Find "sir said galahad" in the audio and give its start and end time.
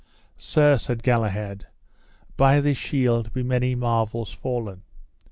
0.39-1.67